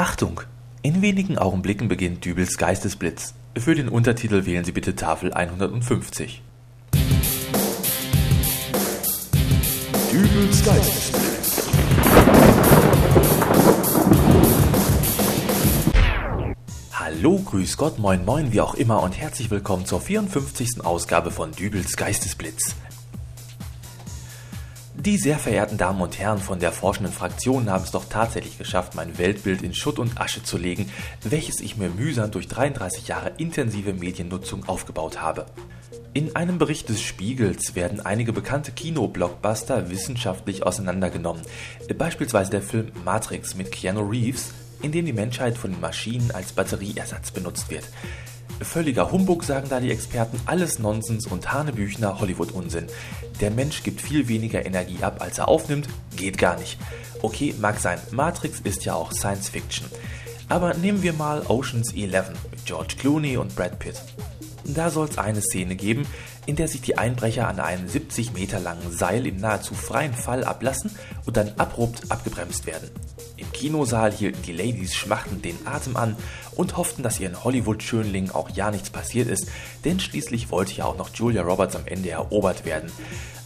[0.00, 0.40] Achtung!
[0.80, 3.34] In wenigen Augenblicken beginnt Dübels Geistesblitz.
[3.54, 6.40] Für den Untertitel wählen Sie bitte Tafel 150.
[10.10, 11.68] Dübels Geistesblitz.
[16.92, 20.82] Hallo, grüß Gott, moin moin, wie auch immer und herzlich willkommen zur 54.
[20.82, 22.74] Ausgabe von Dübels Geistesblitz.
[25.00, 28.94] Die sehr verehrten Damen und Herren von der forschenden Fraktion haben es doch tatsächlich geschafft,
[28.94, 30.90] mein Weltbild in Schutt und Asche zu legen,
[31.22, 35.46] welches ich mir mühsam durch 33 Jahre intensive Mediennutzung aufgebaut habe.
[36.12, 41.40] In einem Bericht des Spiegels werden einige bekannte Kino-Blockbuster wissenschaftlich auseinandergenommen.
[41.96, 46.52] Beispielsweise der Film Matrix mit Keanu Reeves, in dem die Menschheit von den Maschinen als
[46.52, 47.84] Batterieersatz benutzt wird.
[48.60, 52.86] Völliger Humbug, sagen da die Experten, alles Nonsens und Hanebüchner Hollywood-Unsinn.
[53.40, 56.78] Der Mensch gibt viel weniger Energie ab, als er aufnimmt, geht gar nicht.
[57.22, 59.86] Okay, mag sein, Matrix ist ja auch Science Fiction.
[60.48, 64.00] Aber nehmen wir mal Oceans 11 mit George Clooney und Brad Pitt.
[64.64, 66.06] Da soll es eine Szene geben,
[66.46, 70.44] in der sich die Einbrecher an einem 70 Meter langen Seil im nahezu freien Fall
[70.44, 70.90] ablassen
[71.26, 72.90] und dann abrupt abgebremst werden.
[73.50, 76.14] Im Kinosaal hielten die Ladies schmachtend den Atem an
[76.52, 79.48] und hofften, dass ihren Hollywood-Schönlingen auch ja nichts passiert ist,
[79.84, 82.92] denn schließlich wollte ja auch noch Julia Roberts am Ende erobert werden.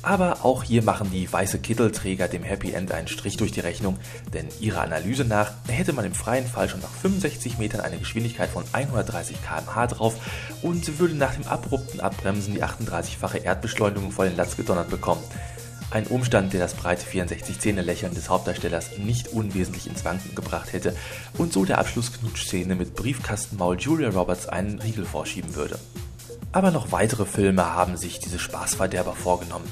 [0.03, 3.99] Aber auch hier machen die weiße Kittelträger dem Happy End einen Strich durch die Rechnung,
[4.35, 8.51] denn ihrer Analyse nach hätte man im freien Fall schon nach 65 Metern eine Geschwindigkeit
[8.51, 10.17] von 130 km/h drauf
[10.61, 15.23] und würde nach dem abrupten Abbremsen die 38-fache Erdbeschleunigung vor den Latz gedonnert bekommen.
[15.95, 20.93] Ein Umstand, der das breite 64-Zähne-Lächeln des Hauptdarstellers nicht unwesentlich ins Wanken gebracht hätte
[21.39, 25.79] und so der Abschlussknutschszene mit Briefkastenmaul Julia Roberts einen Riegel vorschieben würde.
[26.51, 29.69] Aber noch weitere Filme haben sich diese Spaßverderber vorgenommen.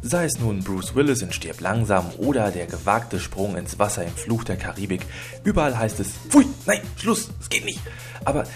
[0.00, 4.14] Sei es nun Bruce Willis in Stirb langsam oder der gewagte Sprung ins Wasser im
[4.14, 5.04] Fluch der Karibik.
[5.42, 7.80] Überall heißt es, Pfui, nein, Schluss, es geht nicht.
[8.24, 8.46] Aber äh,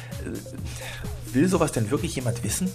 [1.33, 2.70] will sowas denn wirklich jemand wissen?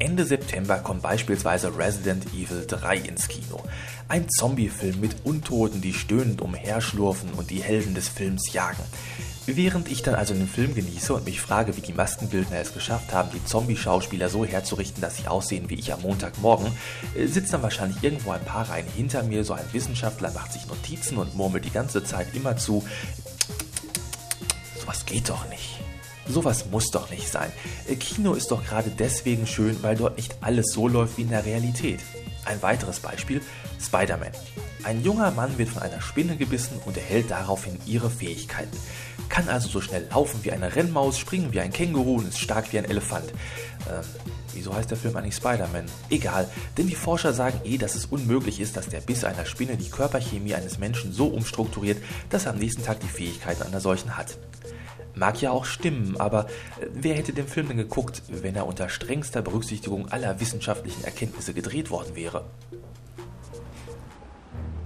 [0.00, 3.62] Ende September kommt beispielsweise Resident Evil 3 ins Kino.
[4.08, 8.82] Ein Zombie-Film mit Untoten, die stöhnend umherschlurfen und die Helden des Films jagen.
[9.46, 13.12] Während ich dann also den Film genieße und mich frage, wie die Maskenbildner es geschafft
[13.12, 16.70] haben, die Zombie-Schauspieler so herzurichten, dass sie aussehen wie ich am Montagmorgen,
[17.16, 20.66] äh, sitzt dann wahrscheinlich irgendwo ein paar Reihen hinter mir so ein Wissenschaftler, macht sich
[20.66, 22.84] Notizen und murmelt die ganze Zeit immer zu.
[24.78, 25.80] Sowas geht doch nicht.
[26.28, 27.50] Sowas muss doch nicht sein.
[27.88, 31.30] Äh, Kino ist doch gerade deswegen schön, weil dort nicht alles so läuft wie in
[31.30, 32.00] der Realität.
[32.44, 33.40] Ein weiteres Beispiel,
[33.80, 34.32] Spider-Man.
[34.84, 38.76] Ein junger Mann wird von einer Spinne gebissen und erhält daraufhin ihre Fähigkeiten.
[39.28, 42.72] Kann also so schnell laufen wie eine Rennmaus, springen wie ein Känguru und ist stark
[42.72, 43.28] wie ein Elefant.
[43.90, 44.04] Ähm,
[44.54, 45.86] wieso heißt der Film eigentlich Spider-Man?
[46.10, 49.76] Egal, denn die Forscher sagen eh, dass es unmöglich ist, dass der Biss einer Spinne
[49.76, 51.98] die Körperchemie eines Menschen so umstrukturiert,
[52.30, 54.38] dass er am nächsten Tag die Fähigkeiten einer solchen hat.
[55.18, 56.46] Mag ja auch stimmen, aber
[56.80, 61.54] äh, wer hätte den Film denn geguckt, wenn er unter strengster Berücksichtigung aller wissenschaftlichen Erkenntnisse
[61.54, 62.44] gedreht worden wäre?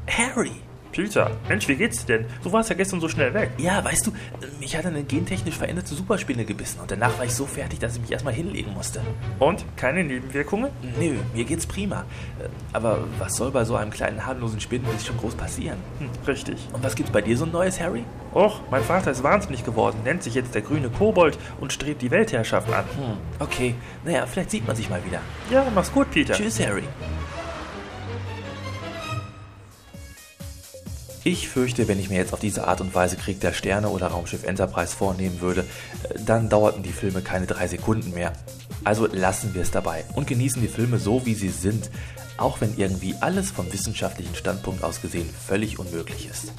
[0.09, 0.53] Harry!
[0.93, 2.27] Peter, Mensch, wie geht's dir denn?
[2.45, 3.51] Du warst ja gestern so schnell weg.
[3.57, 4.13] Ja, weißt du,
[4.61, 8.03] mich hat eine gentechnisch veränderte Superspinne gebissen und danach war ich so fertig, dass ich
[8.03, 9.01] mich erstmal hinlegen musste.
[9.39, 9.65] Und?
[9.77, 10.71] Keine Nebenwirkungen?
[11.01, 12.05] Nö, mir geht's prima.
[12.39, 15.79] Äh, aber was soll bei so einem kleinen harmlosen Spinnenbiss schon groß passieren?
[15.99, 16.69] Hm, richtig.
[16.73, 18.05] Und was gibt's bei dir so Neues, Harry?
[18.35, 22.11] Och, mein Vater ist wahnsinnig geworden, nennt sich jetzt der grüne Kobold und strebt die
[22.11, 22.85] Weltherrschaft an.
[22.97, 23.75] Hm, okay.
[24.05, 25.21] Naja, vielleicht sieht man sich mal wieder.
[25.51, 26.35] Ja, mach's gut, Peter.
[26.35, 26.85] Tschüss, Harry.
[31.25, 34.09] Ich fürchte, wenn ich mir jetzt auf diese Art und Weise Krieg der Sterne oder
[34.09, 38.33] Raumschiff Enterprise vornehmen würde, äh, dann dauerten die Filme keine drei Sekunden mehr.
[38.83, 41.91] Also lassen wir es dabei und genießen die Filme so, wie sie sind,
[42.39, 46.53] auch wenn irgendwie alles vom wissenschaftlichen Standpunkt aus gesehen völlig unmöglich ist.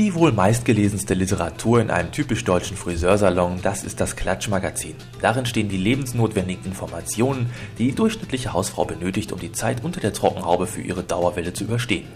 [0.00, 4.94] Die wohl meistgelesenste Literatur in einem typisch deutschen Friseursalon, das ist das Klatschmagazin.
[5.20, 10.14] Darin stehen die lebensnotwendigen Informationen, die die durchschnittliche Hausfrau benötigt, um die Zeit unter der
[10.14, 12.08] Trockenhaube für ihre Dauerwelle zu überstehen.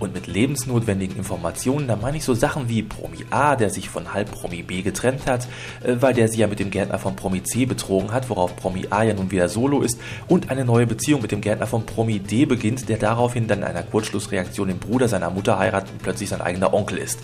[0.00, 4.12] Und mit lebensnotwendigen Informationen, da meine ich so Sachen wie Promi A, der sich von
[4.12, 5.46] halb Promi B getrennt hat,
[5.82, 8.86] äh, weil der sie ja mit dem Gärtner von Promi C betrogen hat, worauf Promi
[8.90, 9.98] A ja nun wieder solo ist
[10.28, 13.64] und eine neue Beziehung mit dem Gärtner von Promi D beginnt, der daraufhin dann in
[13.64, 17.20] einer Kurzschlussreaktion den Bruder seiner Mutter heiratet und plötzlich sein eigener Onkel ist.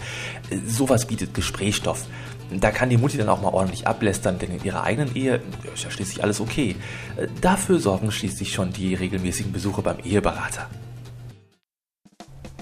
[0.51, 2.07] Äh, sowas bietet Gesprächsstoff.
[2.53, 5.41] Da kann die Mutti dann auch mal ordentlich ablästern, denn in ihrer eigenen Ehe
[5.73, 6.77] ist ja schließlich alles okay.
[7.17, 10.69] Äh, dafür sorgen schließlich schon die regelmäßigen Besuche beim Eheberater.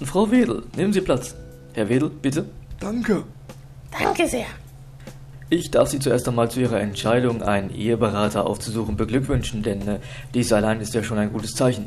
[0.04, 1.34] Frau Wedel, nehmen Sie Platz.
[1.74, 2.44] Herr Wedel, bitte.
[2.80, 3.24] Danke.
[3.90, 4.46] Danke sehr.
[5.50, 9.98] Ich darf Sie zuerst einmal zu Ihrer Entscheidung, einen Eheberater aufzusuchen, beglückwünschen, denn äh,
[10.34, 11.86] dies allein ist ja schon ein gutes Zeichen.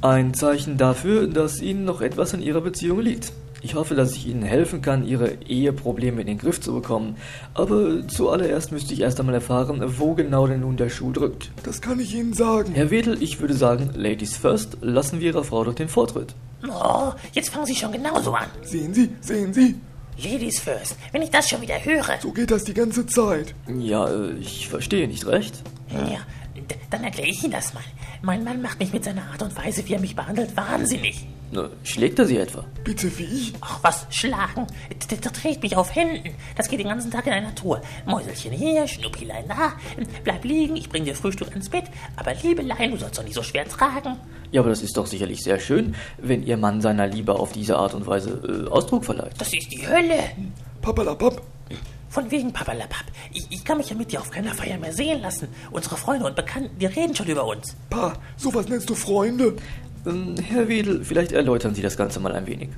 [0.00, 3.32] Ein Zeichen dafür, dass Ihnen noch etwas an Ihrer Beziehung liegt.
[3.62, 7.16] Ich hoffe, dass ich Ihnen helfen kann, Ihre Eheprobleme in den Griff zu bekommen.
[7.54, 11.50] Aber zuallererst müsste ich erst einmal erfahren, wo genau denn nun der Schuh drückt.
[11.62, 12.72] Das kann ich Ihnen sagen.
[12.74, 16.34] Herr Wedel, ich würde sagen, Ladies first, lassen wir Ihrer Frau doch den Vortritt.
[16.68, 18.46] Oh, jetzt fangen Sie schon genauso an.
[18.62, 19.76] Sehen Sie, sehen Sie.
[20.16, 20.96] Ladies first.
[21.12, 22.20] Wenn ich das schon wieder höre.
[22.20, 23.54] So geht das die ganze Zeit.
[23.78, 24.08] Ja,
[24.38, 25.62] ich verstehe nicht recht.
[25.90, 26.20] Ja,
[26.90, 27.82] dann erkläre ich Ihnen das mal.
[28.22, 31.26] Mein Mann macht mich mit seiner Art und Weise, wie er mich behandelt, wahnsinnig.
[31.54, 32.64] Na, Schlägt er Sie etwa?
[32.82, 33.52] Bitte wie?
[33.60, 34.66] Ach, was, schlagen?
[35.08, 36.34] Der, dreht mich auf Händen.
[36.56, 37.80] Das geht den ganzen Tag in einer Tour.
[38.06, 39.74] Mäuselchen hier, Schnuppilein da.
[40.24, 41.84] Bleib liegen, ich bring dir Frühstück ans Bett.
[42.16, 44.16] Aber Liebelein, du sollst doch nicht so schwer tragen.
[44.50, 47.76] Ja, aber das ist doch sicherlich sehr schön, wenn Ihr Mann seiner Liebe auf diese
[47.76, 49.34] Art und Weise äh, Ausdruck verleiht.
[49.38, 50.18] Das ist die Hölle.
[50.82, 51.40] Papalapap.
[52.08, 53.06] Von wegen Papalapap.
[53.32, 55.48] Ich, ich kann mich ja mit dir auf keiner Feier mehr sehen lassen.
[55.72, 57.74] Unsere Freunde und Bekannten, die reden schon über uns.
[57.90, 59.56] Pa, sowas nennst du Freunde?
[60.06, 62.68] Ähm, Herr Wedel, vielleicht erläutern Sie das Ganze mal ein wenig.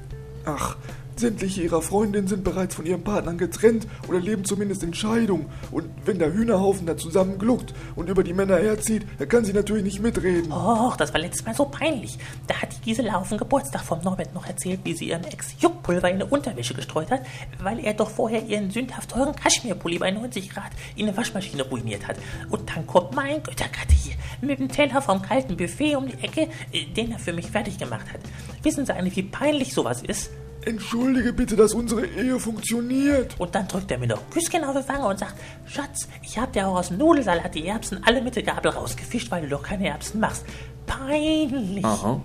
[0.45, 0.77] Ach,
[1.21, 5.47] sämtliche ihrer Freundinnen sind bereits von ihren Partnern getrennt oder leben zumindest in Scheidung.
[5.71, 9.53] Und wenn der Hühnerhaufen da zusammen gluckt und über die Männer herzieht, dann kann sie
[9.53, 10.53] natürlich nicht mitreden.
[10.53, 12.19] Och, das war letztes Mal so peinlich.
[12.47, 15.55] Da hat die Gisela auf dem Geburtstag vom Norbert noch erzählt, wie sie ihrem Ex
[15.59, 17.23] Juckpulver in eine Unterwäsche gestreut hat,
[17.63, 22.07] weil er doch vorher ihren sündhaft teuren Kaschmirpulli bei 90 Grad in eine Waschmaschine ruiniert
[22.07, 22.17] hat.
[22.51, 26.49] Und dann kommt mein Göttergatte hier mit dem Teller vom kalten Buffet um die Ecke,
[26.73, 28.21] äh, den er für mich fertig gemacht hat.
[28.63, 30.31] Wissen Sie eigentlich, wie peinlich sowas ist?
[30.67, 33.39] Entschuldige bitte, dass unsere Ehe funktioniert.
[33.39, 36.37] Und dann drückt er mir noch ein Küsschen auf die Wange und sagt, Schatz, ich
[36.37, 39.49] hab dir auch aus dem Nudelsalat die Erbsen alle mit der Gabel rausgefischt, weil du
[39.49, 40.45] doch keine Erbsen machst.
[40.87, 41.85] Peinlich.
[41.85, 42.21] Aha.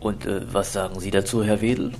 [0.00, 1.92] Und äh, was sagen Sie dazu, Herr Wedel?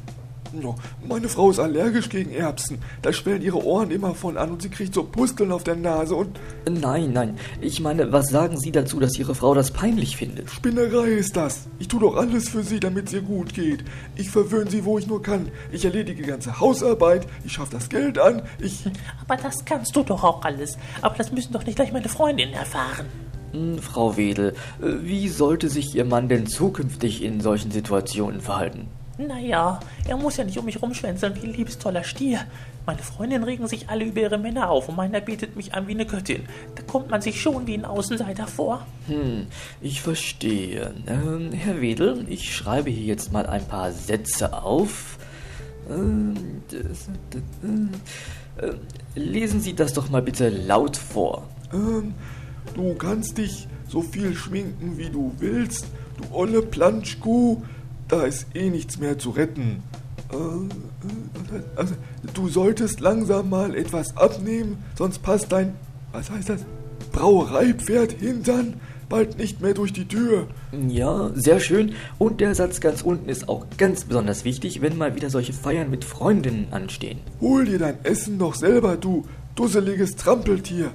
[1.07, 2.79] Meine Frau ist allergisch gegen Erbsen.
[3.03, 6.15] Da schwellen ihre Ohren immer von an und sie kriegt so Pusteln auf der Nase
[6.15, 6.39] und
[6.69, 7.39] Nein, nein.
[7.61, 10.51] Ich meine, was sagen Sie dazu, dass Ihre Frau das peinlich findet?
[10.51, 11.69] Spinnerei ist das.
[11.79, 13.85] Ich tue doch alles für sie, damit es ihr gut geht.
[14.17, 15.49] Ich verwöhne sie, wo ich nur kann.
[15.71, 18.85] Ich erledige die ganze Hausarbeit, ich schaffe das Geld an, ich...
[19.23, 20.77] Aber das kannst du doch auch alles.
[21.03, 23.07] Aber das müssen doch nicht gleich meine Freundinnen erfahren.
[23.53, 28.89] Hm, Frau Wedel, äh, wie sollte sich Ihr Mann denn zukünftig in solchen Situationen verhalten?
[29.19, 32.41] Naja, er muss ja nicht um mich rumschwänzeln wie ein liebstoller Stier.
[32.85, 35.93] Meine Freundinnen regen sich alle über ihre Männer auf und meiner betet mich an wie
[35.93, 36.45] eine Göttin.
[36.75, 38.87] Da kommt man sich schon wie ein Außenseiter vor.
[39.09, 39.47] Hm,
[39.81, 40.95] ich verstehe.
[41.07, 45.19] Ähm, Herr Wedel, ich schreibe hier jetzt mal ein paar Sätze auf.
[45.91, 48.75] Ähm, das, das, äh,
[49.15, 51.49] lesen Sie das doch mal bitte laut vor.
[51.73, 52.15] Ähm,
[52.75, 55.87] du kannst dich so viel schminken, wie du willst,
[56.19, 57.63] du olle Planschkuh.
[58.09, 59.83] Da ist eh nichts mehr zu retten.
[60.33, 61.95] Äh, äh, also,
[62.35, 65.75] du solltest langsam mal etwas abnehmen, sonst passt dein,
[66.13, 66.61] was heißt das,
[67.13, 68.75] Brauereipferd hintern
[69.09, 70.49] bald nicht mehr durch die Tür.
[70.89, 71.95] Ja, sehr schön.
[72.19, 75.91] Und der Satz ganz unten ist auch ganz besonders wichtig, wenn mal wieder solche Feiern
[75.91, 77.21] mit Freundinnen anstehen.
[77.41, 79.25] Hol dir dein Essen doch selber, du
[79.55, 80.91] dusseliges Trampeltier.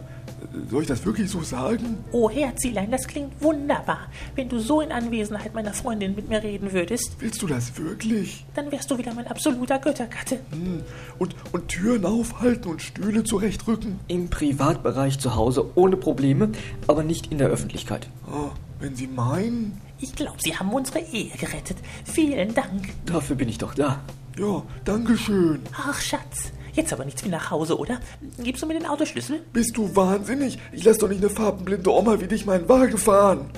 [0.69, 1.97] Soll ich das wirklich so sagen?
[2.11, 4.07] Oh, Herzilein, das klingt wunderbar.
[4.35, 8.45] Wenn du so in Anwesenheit meiner Freundin mit mir reden würdest, Willst du das wirklich?
[8.55, 10.39] dann wärst du wieder mein absoluter Göttergatte.
[10.51, 10.81] Hm.
[11.19, 13.99] Und, und Türen aufhalten und Stühle zurechtrücken?
[14.07, 16.49] Im Privatbereich zu Hause ohne Probleme,
[16.87, 18.07] aber nicht in der Öffentlichkeit.
[18.27, 18.49] Ah,
[18.79, 19.79] wenn Sie meinen?
[19.99, 21.77] Ich glaube, sie haben unsere Ehe gerettet.
[22.05, 22.89] Vielen Dank.
[23.05, 24.01] Dafür bin ich doch da.
[24.39, 25.61] Ja, danke schön.
[25.77, 26.51] Ach, Schatz.
[26.73, 27.99] Jetzt aber nichts wie nach Hause, oder?
[28.43, 29.41] Gibst du mir den Autoschlüssel?
[29.53, 30.57] Bist du wahnsinnig?
[30.71, 33.49] Ich lass doch nicht eine farbenblinde Oma wie dich meinen Wagen fahren.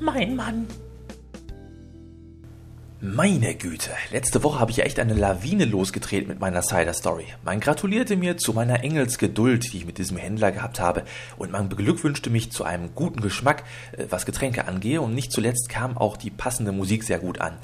[0.00, 0.66] Mein Mann.
[3.00, 7.26] Meine Güte, letzte Woche habe ich ja echt eine Lawine losgetreten mit meiner Cider-Story.
[7.44, 11.04] Man gratulierte mir zu meiner Engelsgeduld, die ich mit diesem Händler gehabt habe,
[11.36, 15.68] und man beglückwünschte mich zu einem guten Geschmack, äh, was Getränke angehe, und nicht zuletzt
[15.68, 17.58] kam auch die passende Musik sehr gut an.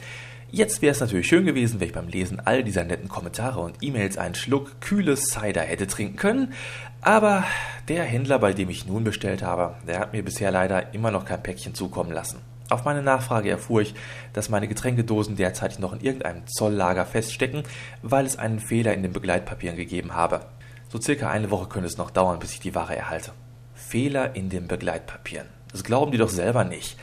[0.54, 3.78] Jetzt wäre es natürlich schön gewesen, wenn ich beim Lesen all dieser netten Kommentare und
[3.80, 6.52] E-Mails einen Schluck kühles Cider hätte trinken können,
[7.00, 7.42] aber
[7.88, 11.24] der Händler, bei dem ich nun bestellt habe, der hat mir bisher leider immer noch
[11.24, 12.38] kein Päckchen zukommen lassen.
[12.70, 13.96] Auf meine Nachfrage erfuhr ich,
[14.32, 17.64] dass meine Getränkedosen derzeit noch in irgendeinem Zolllager feststecken,
[18.02, 20.46] weil es einen Fehler in den Begleitpapieren gegeben habe.
[20.88, 23.32] So circa eine Woche könnte es noch dauern, bis ich die Ware erhalte.
[23.74, 25.48] Fehler in den Begleitpapieren.
[25.72, 26.96] Das glauben die doch selber nicht.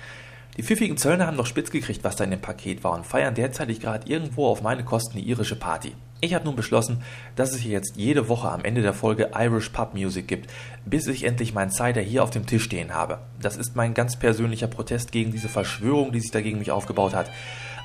[0.57, 3.35] Die pfiffigen Zöllner haben doch spitz gekriegt, was da in dem Paket war und feiern
[3.35, 5.93] derzeitig gerade irgendwo auf meine Kosten die irische Party.
[6.19, 7.01] Ich habe nun beschlossen,
[7.35, 10.51] dass es hier jetzt jede Woche am Ende der Folge Irish Pub Music gibt,
[10.85, 13.19] bis ich endlich meinen Cider hier auf dem Tisch stehen habe.
[13.41, 17.31] Das ist mein ganz persönlicher Protest gegen diese Verschwörung, die sich dagegen mich aufgebaut hat.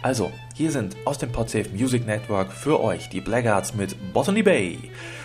[0.03, 4.79] Also, hier sind aus dem Podsafe Music Network für euch die Blackguards mit Botany Bay.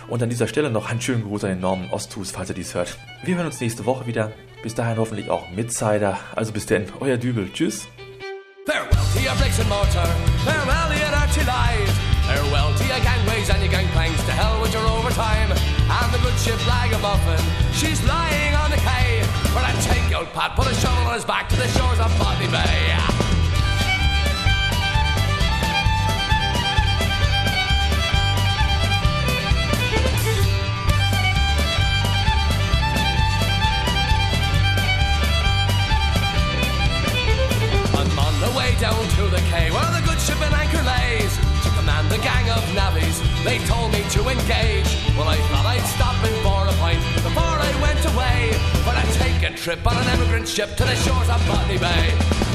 [0.08, 2.74] Und an dieser Stelle noch einen schönen Gruß an den Norman Ostus, falls ihr dies
[2.74, 2.96] hört.
[3.24, 4.32] Wir hören uns nächste Woche wieder.
[4.62, 6.18] Bis dahin hoffentlich auch mit Cider.
[6.36, 7.52] Also bis denn, euer Dübel.
[7.52, 7.88] Tschüss.
[8.64, 10.06] Farewell to your bricks and mortar.
[10.44, 11.90] Farewell to your dirty lies.
[12.26, 14.22] Farewell to your gangways and your gangplanks.
[14.26, 15.50] To hell with your overtime.
[15.50, 17.42] And the good ship Ragamuffin.
[17.74, 19.22] She's lying on the quay.
[19.52, 22.16] Where I take old Pat, put a shovel on his back to the shores of
[22.18, 23.41] Botany Bay.
[49.72, 52.10] Trip on an emigrant ship to the shores of Botany Bay.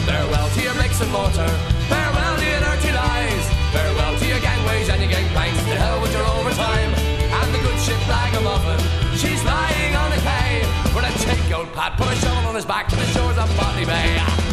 [0.06, 1.48] Farewell to your bricks and mortar.
[1.90, 3.46] Farewell to your dirty lies.
[3.74, 5.58] Farewell to your gangways and your gangplanks.
[5.58, 6.92] To hell with your overtime.
[7.40, 8.80] And the good ship Ragamuffin.
[9.18, 10.62] She's lying on the quay.
[10.94, 13.50] But I'd take old Pat, put a shovel on his back to the shores of
[13.58, 14.47] Botany Bay.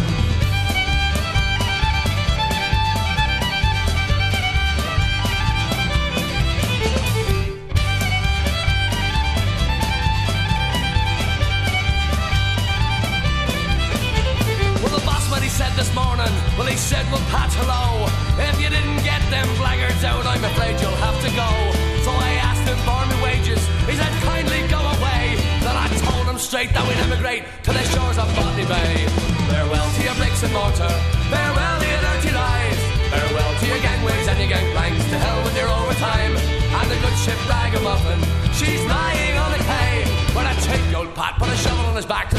[16.68, 18.06] He said, well Pat, hello.
[18.38, 21.50] If you didn't get them blackguards out, I'm afraid you'll have to go.
[22.04, 23.60] So I asked him for my wages.
[23.88, 25.36] He said, kindly go away.
[25.64, 29.08] Then I told him straight that we'd emigrate to the shores of Botany Bay.
[29.48, 30.92] Farewell to your bricks and mortar.
[31.32, 32.80] Farewell to your dirty lies.
[33.08, 35.04] Farewell to your gangways and your gangplanks.
[35.12, 36.34] To hell with your overtime.
[36.34, 38.20] And the good ship Ragamuffin.
[38.52, 40.04] She's lying on the quay.
[40.34, 42.33] When I take old Pat, put a shovel on his back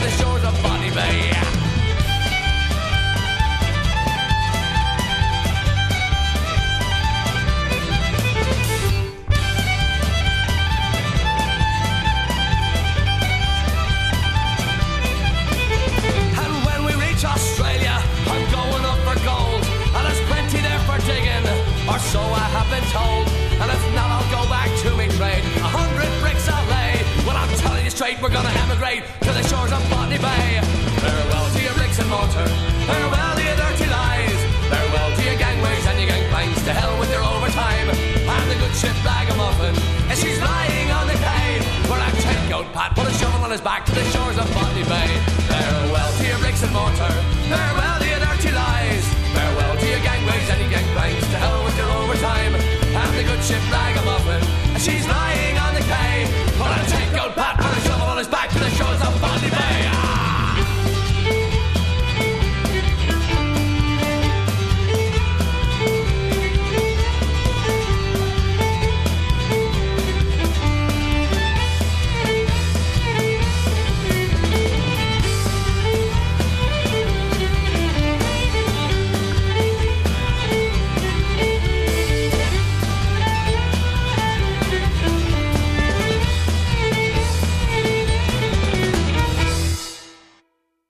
[29.36, 30.63] the shores of Botany Bay.
[31.04, 32.48] Farewell to your bricks and mortar.
[32.88, 34.39] Farewell to your dirty lies.
[34.72, 36.63] Farewell to your gangways and your gangplanks.
[36.63, 37.92] To hell with your overtime.
[37.92, 39.75] And the good ship Ragamuffin.
[40.08, 41.60] And she's lying on the quay.
[41.92, 44.88] Where a tank-out pat put a shovel on his back to the shores of Botany
[44.88, 45.12] Bay.
[45.51, 47.12] Farewell to your bricks and mortar.
[47.51, 49.04] Farewell to your dirty lies.
[49.36, 51.27] Farewell to your gangways and your gangplanks.
[51.36, 52.56] To hell with your overtime.
[52.56, 54.42] And the good ship Ragamuffin.
[54.72, 55.35] And she's lying